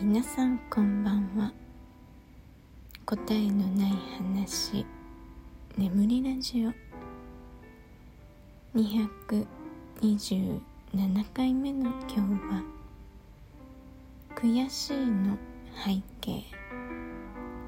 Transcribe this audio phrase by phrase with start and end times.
[0.00, 1.52] 皆さんこんばんは。
[3.04, 4.86] 答えのない話。
[5.76, 6.72] 眠りラジオ。
[8.78, 10.60] 227
[11.34, 12.62] 回目の今日は
[14.36, 15.36] 悔しいの
[15.84, 16.44] 背景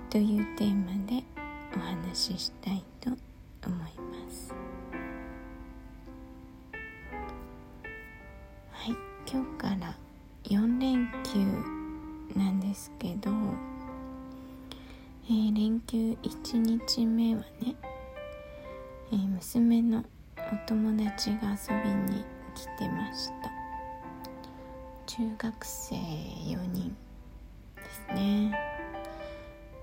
[0.08, 1.24] というテーマで
[1.74, 3.18] お話ししたいと思
[3.74, 4.54] います。
[8.70, 8.94] はい
[9.28, 9.96] 今日から
[10.44, 11.79] 4連休
[12.36, 13.30] なんですけど、
[15.26, 17.74] えー、連休1日目はね、
[19.12, 20.04] えー、娘の
[20.36, 22.24] お友達が遊びに
[22.54, 23.50] 来てました。
[25.06, 26.96] 中学生4人
[27.76, 28.58] ですね。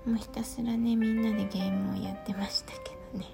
[0.06, 3.26] もうひたすらねみんなでゲームをやってましたけどね。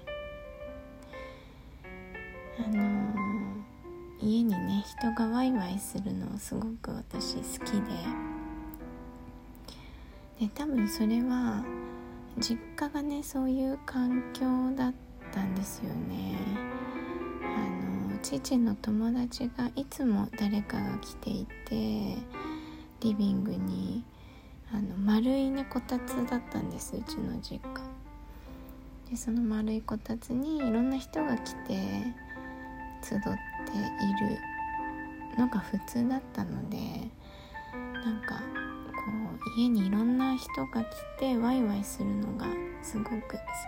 [2.59, 8.34] あのー、家にね人がワイワイするのすごく私好きで。
[10.39, 11.63] で多分それは
[12.37, 14.93] 実家がねそういう環境だっ
[15.31, 16.35] たんですよね。
[17.41, 22.17] あの父の友達がいつも誰かが来ていて
[22.99, 24.03] リビングに
[24.73, 27.81] あの丸いねこたつだったんですうちの実家。
[29.09, 32.03] でその丸いこたつにいろんな人が来て
[33.03, 33.31] 集ってい
[34.27, 36.77] るのが普通だったので
[37.73, 38.41] なんか
[39.57, 40.87] 家にいろんな人が来
[41.19, 42.47] てワイワイするのが
[42.81, 43.19] すごく好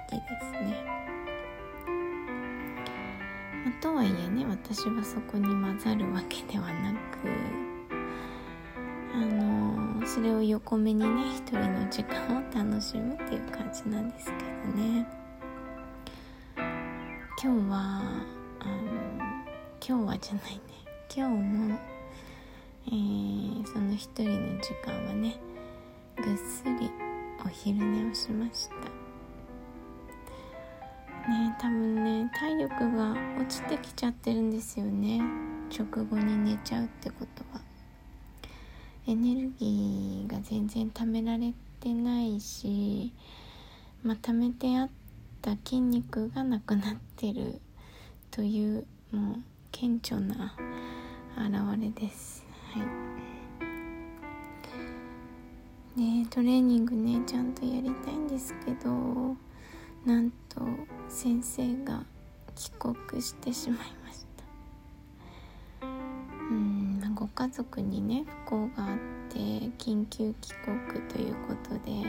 [0.10, 0.84] きですね。
[3.66, 6.98] まあ、とはいえね私はそこに混ざるわけではなく
[9.14, 15.08] あのそれを横目にね一人の時間を楽しむっていう感じなんですけどね。
[17.44, 18.02] 今日は
[18.60, 18.74] あの
[19.86, 20.62] 今日はじゃないね
[21.16, 21.80] 今日も
[22.88, 25.36] えー、その一人の時間はね
[26.24, 26.92] ぐっすり
[27.46, 28.76] お昼寝をしました。
[31.30, 35.22] ね多分ね体力が落ちてきちゃってるんですよね。
[35.70, 37.62] 直後に寝ちゃうってことは。
[39.08, 43.14] エネルギーが全然貯められてないし
[44.04, 44.90] まあ貯めてあっ
[45.42, 47.62] た筋肉がなくなってる
[48.32, 49.36] というもう
[49.72, 50.54] 顕著な
[51.38, 52.46] 現れです。
[52.74, 53.07] はい。
[55.98, 59.36] ねトレーニングねちゃんとやりたいんですけど
[60.06, 60.62] なんと
[61.10, 62.04] 先生が
[62.56, 64.26] 帰国してしまいまし
[65.82, 65.88] た
[66.52, 68.98] うんご家族にね不幸があっ
[69.30, 69.40] て
[69.80, 72.06] 緊急帰国ということで、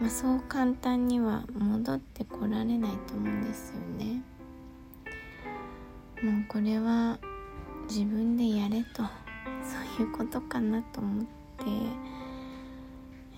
[0.00, 4.22] まあ、そう簡単には戻ってこられないと思うんですよね
[6.22, 7.18] もうこれは
[7.88, 9.02] 自分でやれと。
[9.64, 11.64] そういうことかなと思って、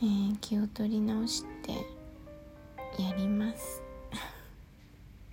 [0.03, 1.73] えー、気を取り直して
[3.03, 3.83] やります。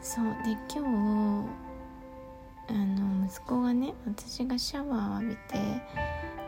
[0.00, 1.48] そうで今日
[2.68, 5.82] あの息子がね私がシャワーを浴びて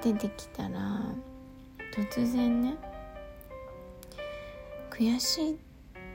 [0.03, 1.01] 出てきたら
[1.95, 2.77] 突然ね
[4.91, 5.57] 悔しいっ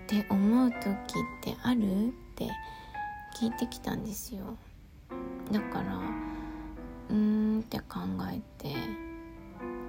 [0.08, 0.84] て思う時っ
[1.42, 2.08] てある？
[2.10, 2.50] って
[3.40, 4.58] 聞いてきたんですよ。
[5.52, 8.00] だからうーんって考
[8.32, 8.76] えて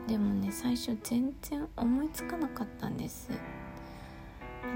[0.07, 3.31] でもね最初全然思いつかなかったんです。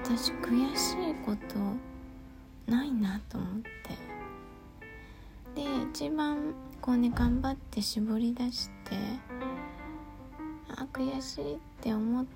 [0.05, 3.67] 私悔しいことないなと思って。
[5.57, 8.97] で一番こうね頑張って絞り出して
[10.69, 12.27] あ悔しいって思っ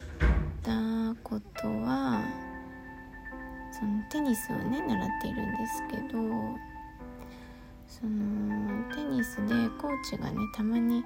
[0.63, 2.23] たことは
[3.71, 6.19] そのテニスをね習っているんですけど
[7.87, 11.05] そのテニスでコーチがねたまに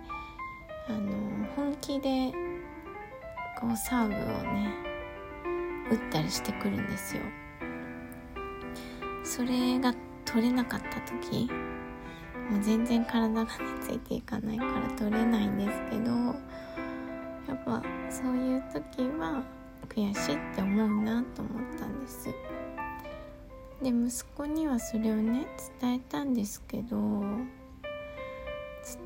[0.89, 1.13] あの
[1.57, 2.33] 本気で
[3.59, 4.17] こうサーブを
[4.53, 4.71] ね
[5.91, 7.23] 打ったりしてくるんですよ。
[9.25, 9.95] それが
[10.25, 11.51] 取れなかった時
[12.51, 13.51] もう全然体がね
[13.81, 16.11] ついていかないから取れないんですけど
[17.49, 19.43] やっぱそういう時は
[19.89, 22.29] 悔しいって思うなと思ったんです。
[23.83, 25.47] で息子にはそれをね
[25.81, 26.97] 伝えたんですけど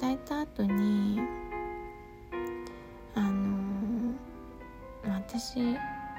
[0.00, 1.20] 伝えた後に
[5.38, 5.54] 私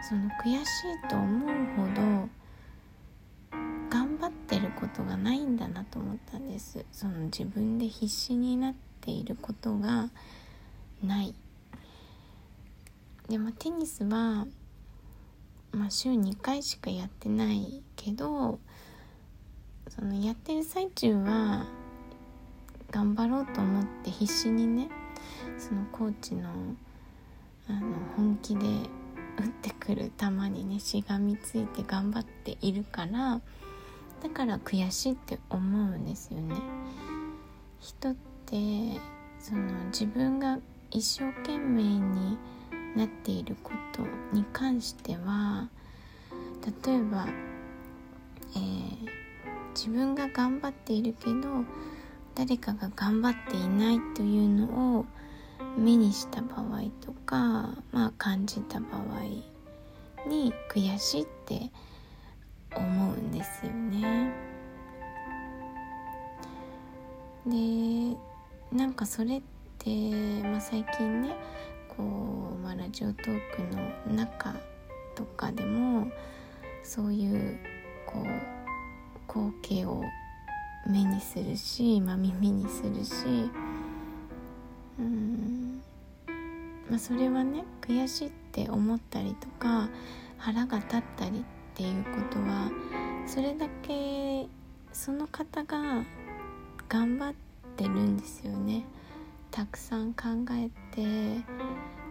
[0.01, 2.29] その悔しいと思うほど
[3.89, 6.85] 頑張ってることがないんだなと思ったんです。
[6.93, 10.09] その自分で必死になっていることが
[11.03, 11.35] ない。
[13.27, 14.47] でもテニスは
[15.73, 18.59] まあ、週2回しかやってないけど
[19.87, 21.67] そのやってる最中は
[22.89, 24.89] 頑張ろうと思って必死にね
[25.59, 26.49] そのコーチの
[27.67, 27.81] あの
[28.17, 28.65] 本気で
[29.39, 33.41] 打ってくる球にねしがみついて頑張っているから
[34.21, 36.55] だから悔しいって思うんですよね。
[37.79, 38.15] 人っ
[38.45, 38.99] て
[39.39, 40.59] その自分が
[40.91, 42.37] 一生懸命に
[42.97, 44.01] なっていること
[44.33, 45.69] に関しては
[46.85, 47.27] 例えば、
[48.55, 49.07] えー、
[49.73, 51.63] 自分が頑張っているけど
[52.35, 55.05] 誰かが頑張っていないというのを
[55.77, 57.35] 目にした場合とか、
[57.91, 61.71] まあ、感じた場合に悔しいって
[62.75, 64.33] 思うんですよね。
[67.45, 68.17] で
[68.75, 69.41] なんかそれっ
[69.79, 69.89] て、
[70.43, 71.35] まあ、最近ね
[71.87, 73.75] こう、まあ、ラジオトーク
[74.07, 74.53] の中
[75.15, 76.11] とかでも
[76.83, 77.57] そういう
[78.05, 78.25] こう
[79.27, 80.03] 光景を
[80.87, 83.49] 目にするし、まあ、耳にするし
[84.99, 85.58] うん、
[86.89, 89.89] まあ、それはね悔しいって思ったりとか
[90.37, 91.43] 腹が立ったりっ
[91.75, 92.71] ていうことは
[93.27, 94.47] それだけ
[94.91, 96.03] その方が
[96.87, 97.33] 頑張っ
[97.77, 98.83] てるんですよね。
[99.51, 101.43] たくさん考えて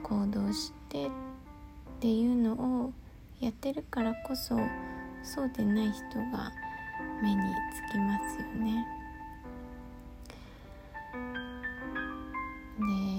[0.03, 1.11] 行動してっ
[2.01, 2.53] ていうの
[2.85, 2.93] を
[3.41, 4.57] やってるからこそ
[5.23, 6.03] そうでない人
[6.33, 6.53] が
[7.23, 7.41] 目に
[7.89, 8.87] つきますよね。
[12.79, 13.18] で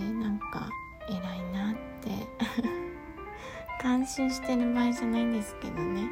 [4.00, 6.08] 感心してる場合じゃないんですけどね。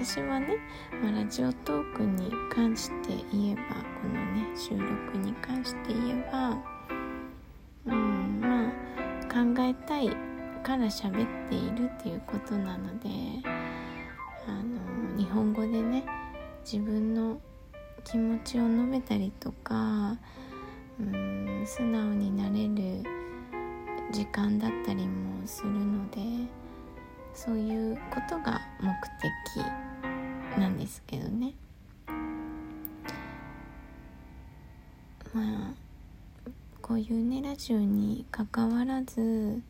[0.00, 0.56] 私はね、
[1.00, 6.58] ま、ラジオトークに関して言えばこのね収録に関して言えば
[7.86, 8.72] うんまあ
[9.32, 10.08] 考えたい
[10.64, 13.08] から喋っているっていうことなので
[14.48, 16.04] あの日本語でね
[16.64, 17.40] 自分の
[18.02, 20.16] 気持ちを述べたりとか
[20.98, 23.04] うん素直になれる
[24.10, 25.46] 時間だったりも
[28.18, 31.54] ことが目的なんですけどね
[35.32, 35.74] まあ
[36.82, 39.62] こういうねラジオにかかわらず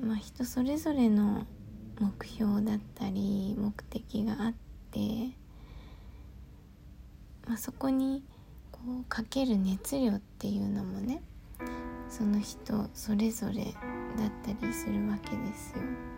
[0.00, 1.44] まあ人それぞれの
[1.98, 4.54] 目標だったり目的があっ
[4.92, 5.00] て、
[7.48, 8.22] まあ、そこに
[8.70, 11.22] こうかける熱量っていうのもね
[12.08, 16.15] その人それぞれだったりするわけですよ。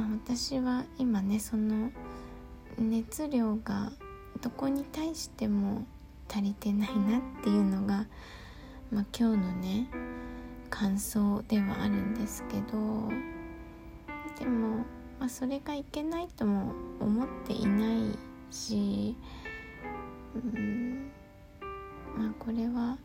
[0.00, 1.90] まあ、私は今ねその
[2.78, 3.92] 熱量が
[4.40, 5.84] どこに対しても
[6.26, 8.06] 足りてないなっていうのが、
[8.90, 9.88] まあ、今日のね
[10.70, 13.10] 感想ではあるんですけど
[14.38, 14.86] でも、
[15.18, 18.18] まあ、それがいけないとも思っていない
[18.50, 19.14] し、
[20.34, 21.10] うん
[22.16, 22.96] まあ、これは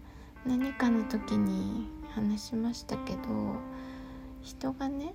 [0.46, 3.20] 何かの時に話しましたけど
[4.42, 5.14] 人がね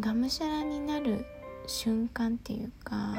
[0.00, 1.24] がむしゃらになる
[1.66, 3.14] 瞬間っていうか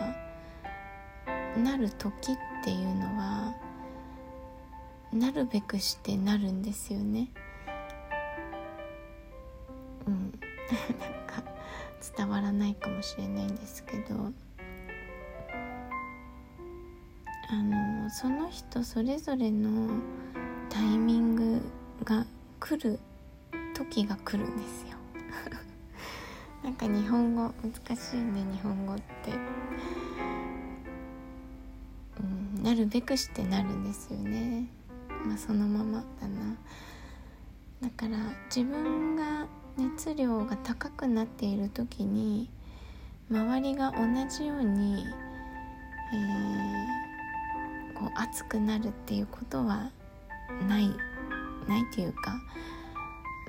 [1.58, 3.56] なる時っていうのは
[5.12, 7.30] なるべくしてなるんですよね。
[10.06, 10.34] うん、
[11.00, 11.44] なんか
[12.16, 14.32] 伝わらないかもしれないんですけど。
[17.50, 19.90] あのその人それぞれの
[20.70, 21.62] タイミング
[22.04, 22.26] が
[22.60, 23.00] 来る
[23.74, 24.97] 時が来るんですよ。
[26.68, 29.04] なんか日本語難しいね日本語って、
[32.20, 34.68] うん、なるべくしてなるんですよね。
[35.26, 36.58] まあそのままだな。
[37.82, 38.18] だから
[38.54, 39.48] 自分が
[39.78, 42.50] 熱量が高くなっている時に
[43.32, 45.06] 周りが同じように、
[46.14, 49.90] えー、こう熱くなるっていうことは
[50.68, 50.90] ない
[51.70, 52.36] ないというか、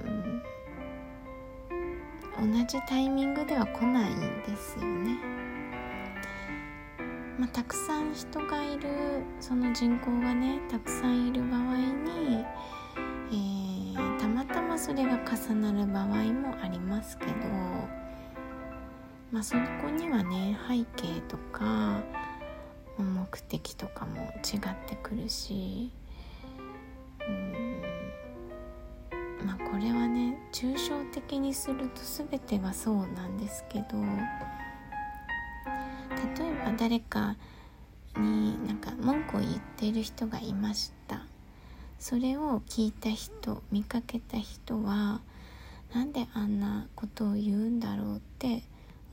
[0.04, 0.40] うん、
[2.40, 5.16] 同じタイミングでは来ないんですよね。
[7.38, 8.88] まあ、たくさん人がいる
[9.40, 12.44] その人口がねたくさんいる場合に、
[13.30, 17.32] えー、たまたまそれが重なる場合もありますけど、
[19.30, 22.02] まあ、そこにはね背景とか
[22.98, 25.92] 目的とかも違ってくるし
[29.48, 33.86] まあこれはね抽象的にすると全てがそうなんですけど
[36.36, 37.34] 例えば誰か
[38.18, 41.24] になんか文句を言っている人がいました。
[41.98, 45.20] それを聞いた人見かけた人は
[45.94, 48.62] なんであんなことを言うんだろうって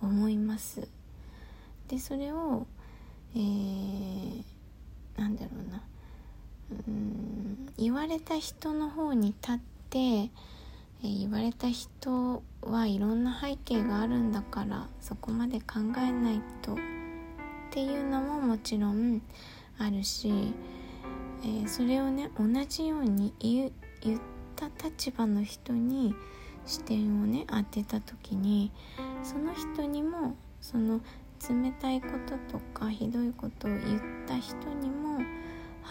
[0.01, 0.88] 思います。
[1.88, 2.68] でそれを、
[3.36, 4.44] えー、
[5.18, 5.82] なんだろうな。
[6.88, 9.60] うん言われた人の方に立っ
[9.96, 16.75] て、えー、言われた人はいろんな背景があるんだからそこまで考えないとっ
[17.72, 19.22] ていうのももちろん
[19.78, 20.54] あるし、
[21.44, 23.72] えー、それをね同じように言っ
[24.58, 26.14] た立場の人に
[26.66, 28.74] 視点をね当てた時に
[29.24, 31.00] その人にもその
[31.40, 32.08] 冷たいこ
[32.50, 33.82] ととかひどいことを言っ
[34.28, 35.20] た人にも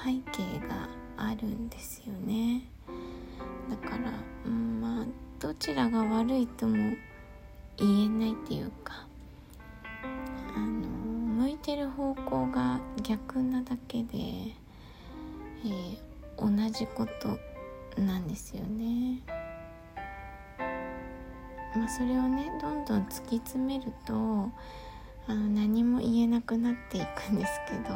[0.04, 2.73] 背景があるんですよね。
[3.70, 4.12] だから、
[4.46, 5.06] うん、まあ
[5.40, 6.94] どちらが悪いとも
[7.76, 9.06] 言えないっていうか
[10.54, 15.96] あの向いてる方向が逆なだけで、えー、
[16.38, 17.38] 同じこと
[18.00, 19.20] なんですよね。
[21.76, 24.14] まあ、それをねどんどん突き詰めると
[25.26, 27.94] あの何も言えなくなっていくんですけど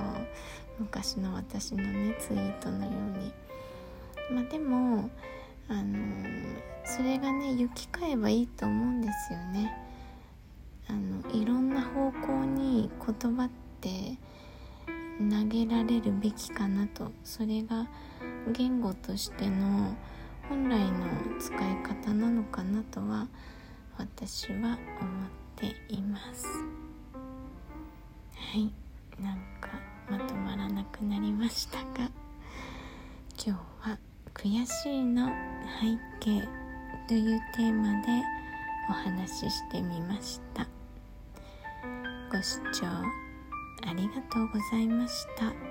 [0.81, 3.33] 昔の私のねツイートのように。
[4.31, 5.09] まあ、でも
[5.69, 5.99] あの
[6.85, 9.77] それがね行き交えばいいと思うんですよね。
[10.89, 14.17] あのいろんな方向に言葉って
[15.19, 17.13] 投げられるべきかなと。
[17.23, 17.87] それが
[18.53, 19.95] 言語としての
[20.49, 21.07] 本来の
[21.39, 23.29] 使い方なのかなとは
[23.99, 24.79] 私は思っ
[25.57, 26.47] ています。
[28.35, 28.73] はい。
[29.23, 29.69] なんか
[30.09, 32.11] まとまらなくなりましたが
[33.37, 33.99] 今日は
[34.43, 35.29] 「悔しいの
[35.81, 36.49] 背景」
[37.09, 38.23] というテーマで
[38.89, 40.67] お話ししてみました
[42.31, 45.68] ご視聴ありがとうございました。